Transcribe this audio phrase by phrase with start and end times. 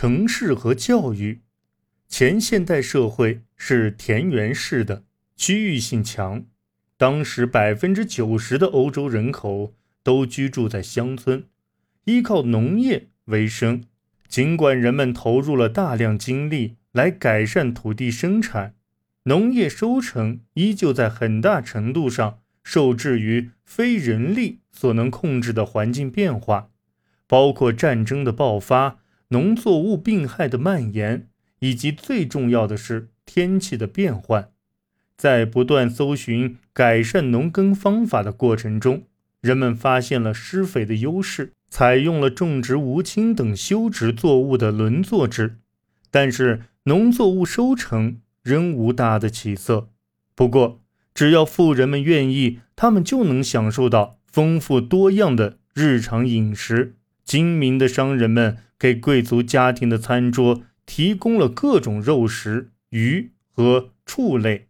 [0.00, 1.40] 城市和教育。
[2.06, 5.02] 前现代社会是田园式的，
[5.34, 6.44] 区域性强。
[6.96, 9.74] 当时百分之九十的欧洲人口
[10.04, 11.42] 都居住在乡村，
[12.04, 13.82] 依靠农业为生。
[14.28, 18.76] 尽管人们投入了大量精力来改善土地生产，
[19.24, 26.70] 农业收成依旧在很大程度上受制于非人力所能控制的环境变化，
[27.26, 31.28] 包括战争的爆发、农作物病害的蔓延，
[31.60, 34.50] 以及最重要的是天气的变换。
[35.16, 39.04] 在不断搜寻改善农耕方法的过程中，
[39.40, 41.52] 人们发现了施肥的优势。
[41.70, 45.58] 采用了种植无青等休植作物的轮作制，
[46.10, 49.90] 但是农作物收成仍无大的起色。
[50.34, 50.80] 不过，
[51.12, 56.94] 只要富人们愿意，他们就能享受到丰富多样的日常饮食。
[57.28, 64.68] 精明的商人们给贵族家庭的餐桌提供了各种肉食、鱼和畜类，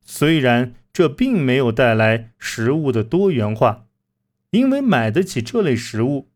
[0.00, 3.84] 虽然这并没有带来食物的多元化，
[4.48, 6.30] 因为买得起这类食物。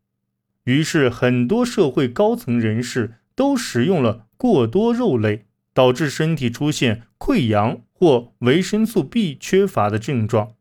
[0.65, 10.53] 于是，很多社会高层人士都食用了过多肉类，导致身体出现溃疡或维生素 B 缺乏的症状。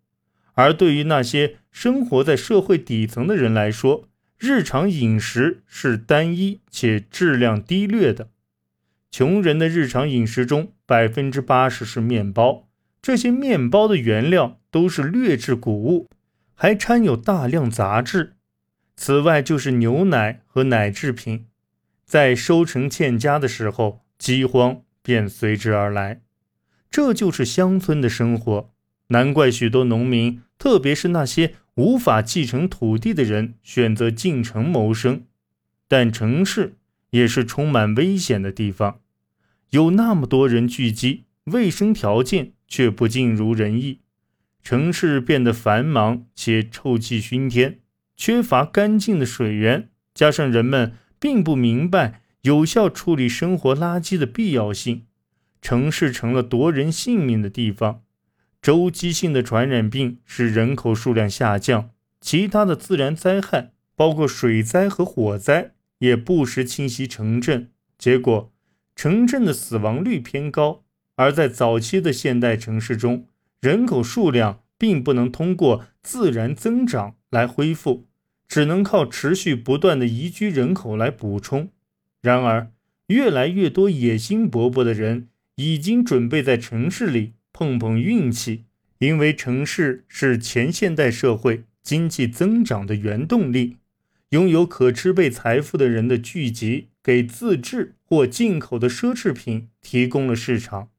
[0.54, 4.08] 而对于那些生活在社会底层的人来说，
[4.46, 8.28] 日常饮食是单一且质量低劣的。
[9.10, 12.68] 穷人的日常饮食中，百分之八十是面包，
[13.00, 16.10] 这些面包的原料都是劣质谷物，
[16.52, 18.34] 还掺有大量杂质。
[18.96, 21.46] 此外，就是牛奶和奶制品，
[22.04, 26.20] 在收成欠佳的时候，饥荒便随之而来。
[26.90, 28.74] 这就是乡村的生活，
[29.06, 35.24] 难怪许多农民，特别是那些无法继承土地的人，选择进城谋生。
[35.88, 36.76] 但城市
[37.10, 39.00] 也是充满危险的地方，
[39.70, 44.00] 有那么多人聚集，卫生条件却不尽如人意，
[44.62, 47.80] 城市变得繁忙且臭气熏天。
[48.16, 55.06] 缺乏干净的水源，加上人们并不明白有效处理生活垃圾的必要性，
[55.60, 58.02] 城市成了夺人性命的地方。
[58.64, 61.90] 周期性的传染病使人口数量下降，
[62.22, 67.68] 其他的自然灾害，包括水灾和火灾，也不时侵袭城镇。
[67.98, 68.50] 结果，
[68.96, 70.82] 城镇的死亡率偏高。
[71.16, 73.26] 而在早期的现代城市中，
[73.60, 77.16] 人口数量并不能通过自然增长。
[77.28, 78.06] 来恢复，
[78.48, 81.68] 只能靠持续不断的移居人口来补充。
[82.22, 82.70] 然而，
[83.08, 88.64] 越来越多野心勃勃的人已经准备在城市里碰碰运气，
[88.98, 93.78] 因为城市是前现代社会经济增长的原动力。
[94.30, 100.90] 拥有可支配财富的人的聚集，给自制或进口的奢侈品提供了市场。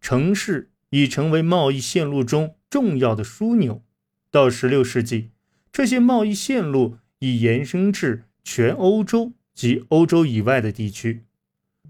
[0.00, 3.82] 城市已成为贸易线路中重要的枢纽。
[4.30, 5.30] 到16世纪。
[5.72, 11.24] 这些贸易线路已延伸至全欧洲及欧洲以外的地区。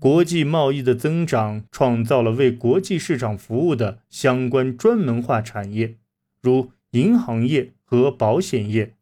[0.00, 5.97] 国际贸易的增长创造了为国际市场服务的相关专门化产业，
[6.41, 8.97] 如银行业和保险业。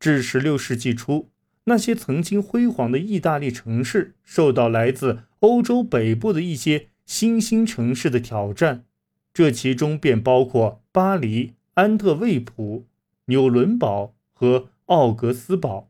[0.00, 1.30] 至16世纪初，
[1.64, 8.84] 那些曾经辉煌的意大利城市受到来自欧洲北部的一些新兴城市的挑战，
[9.32, 12.86] 这其中便包括巴黎、安特卫普。
[13.26, 15.88] 纽伦堡和奥格斯堡。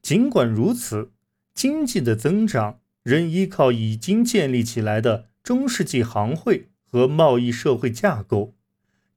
[0.00, 1.10] 尽管如此，
[1.52, 8.54] 经济的增长仍依靠已经建立起来的中世纪行会和贸易社会架构。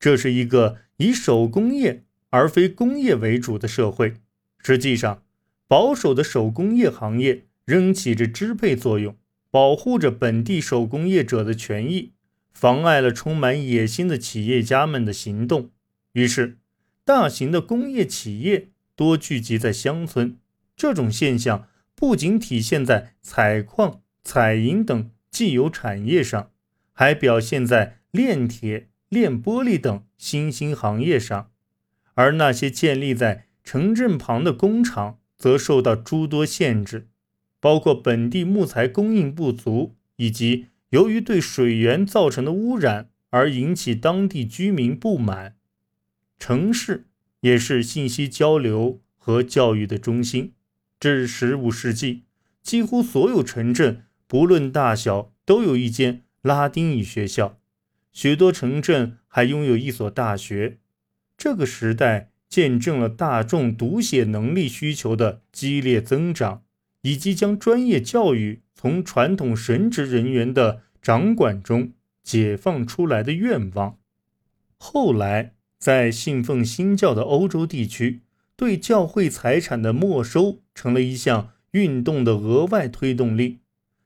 [0.00, 4.14] 这是一个以手工业而非工业为主的社会。
[4.56, 5.22] 实际上，
[5.68, 9.14] 保守的手工业行业仍起着支配作用，
[9.50, 12.12] 保护着本地手工业者的权益，
[12.54, 15.68] 妨碍了充满野心的企业家们的行动。
[16.14, 16.56] 于是。
[17.04, 20.38] 大型的工业企业多聚集在乡村，
[20.76, 21.66] 这种现象
[22.02, 26.50] 不仅体现在采矿、采银等既有产业上，
[26.90, 31.52] 还表现在炼铁、炼玻璃等新兴行业上。
[32.14, 37.06] 而那些建立在城镇旁的工厂则受到诸多限制，
[37.60, 45.54] 包括本地木材供应不足，以及由于对水源造成的污染而引起当地居民不满。
[46.40, 47.06] 城市
[47.42, 50.54] 也是信息交流和教育的中心。
[51.02, 52.22] 至十五世纪，
[52.62, 57.58] 几乎所有城镇，不论大小，都有一间拉丁语学校。
[58.12, 60.78] 许多城镇还拥有一所大学。
[61.36, 66.62] 这个时代见证了大众读写能力需求的激烈增长，
[67.00, 73.98] 以及将专业教育从传统神职人员的掌管中解放出来的愿望。
[74.76, 78.20] 后来，在信奉新教的欧洲地区，
[78.62, 83.58] 对教会财产的没收成了一项运动的额外推动力。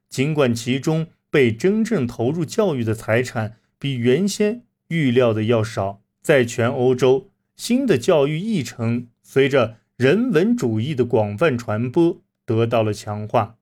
[0.08, 13.58] 尽管其中被真正投入教育的财产比原先预料的要少，在全欧洲，新的教育议程随着人文主义的广泛传播得到了强化。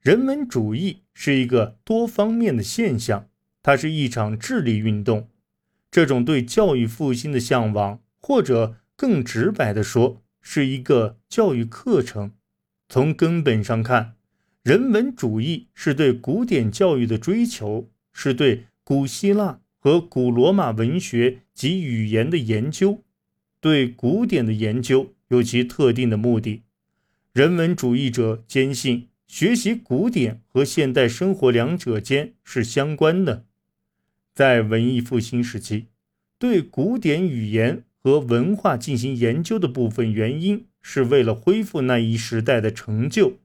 [0.00, 3.28] 人文主义是一个多方面的现象，
[3.62, 5.28] 它是一场智力运动。
[5.90, 12.32] 这种对教育复兴的向往，或者更直白地说，是一个教育课程。
[12.88, 14.16] 从根本上看，
[14.62, 23.02] 人文主义是对古典教育的追求，是对古希腊和古罗马文学及语言的研究。
[23.60, 26.62] 对古典的研究有其特定的目的。
[27.32, 33.46] 人文主义者坚信，学习古典和现代生活两者间是相关的。
[34.34, 35.86] 在文艺复兴时期，
[36.38, 43.38] 对古典语言和文化进行研究的部分原因，是为了恢复那一时代的成就。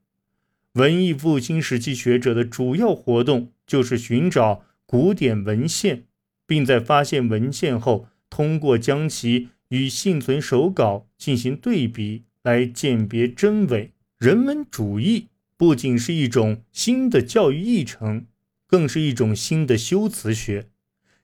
[0.74, 6.04] 文艺复兴时期学者的主要活动就是寻找古典文献，
[6.45, 13.92] 并在发现文献后，通过将其与幸存手稿进行对比来鉴别真伪。
[14.18, 18.25] 人文主义不仅是一种新的教育议程，
[18.65, 20.68] 更是一种新的修辞学。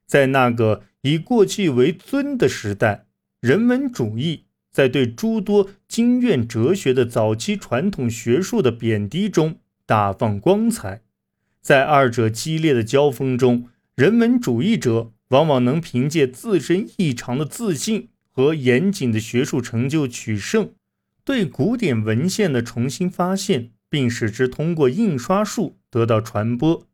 [0.05, 3.02] 在那个以过去为尊的时代，
[3.43, 4.45] 人文主义。
[4.71, 11.01] 在对诸多经院哲学的早期传统学术的贬低中大放光彩，
[11.61, 20.71] 在二者激烈的交锋中，人文主义者往往能凭借自身异常的自信和严谨的学术成就取胜。
[21.25, 26.87] 对古典文献的重新发现，并使之通过印刷术得到传播，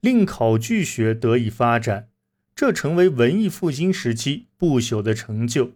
[0.00, 2.08] 令考据学得以发展，
[2.54, 5.70] 这成为文艺复兴时期不朽的成就。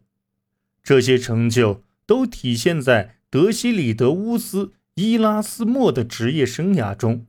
[0.87, 7.27] 这些成就都体现在德西里德乌斯·伊拉斯莫的职业生涯中。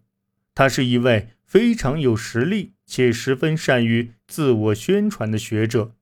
[0.53, 5.93] 他是一位非常有实力且十分善于自我宣传的学者。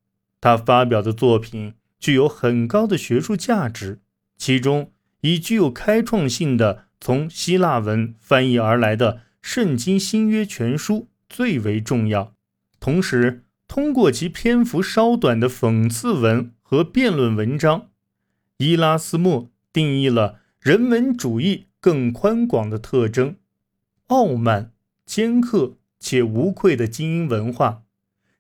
[0.42, 4.02] 他发表的作品具有很高的学术价值，
[4.38, 4.92] 其中
[5.22, 10.94] 以具有开创性的从希腊文翻译而来的《圣经新约全书》
[11.30, 12.34] 最为重要。
[12.82, 16.52] 同时，通过其篇幅稍短的讽刺文。
[16.68, 17.92] 和辩论文章，
[18.58, 23.36] 伊拉斯谟定义了人文主义更宽广的特征：
[24.08, 24.74] 傲慢、
[25.06, 27.84] 尖刻且无愧的精英文化。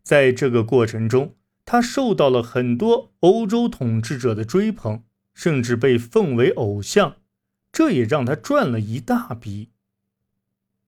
[0.01, 1.35] 在这个过程中，
[1.65, 5.03] 他受到了很多欧洲统治者的追捧，
[5.35, 7.17] 甚至被奉为偶像，
[7.71, 9.69] 这也让他赚了一大笔。